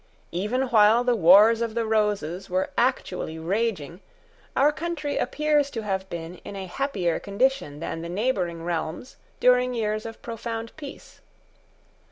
[0.31, 4.01] Even while the wars of the Roses were actually raging,
[4.55, 9.75] our country appears to have been in a happier condition than the neighbouring realms during
[9.75, 11.21] years of profound peace.